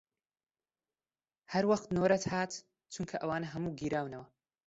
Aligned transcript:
هەر 1.51 1.63
وەخت 1.69 1.87
نۆرەت 1.95 2.23
هات، 2.33 2.51
چونکە 2.93 3.15
ئەوانە 3.19 3.47
هەموو 3.53 3.75
گیراونەوە 3.79 4.25